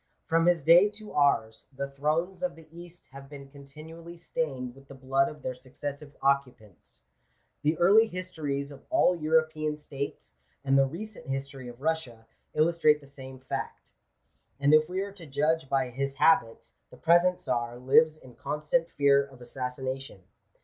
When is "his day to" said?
0.47-1.11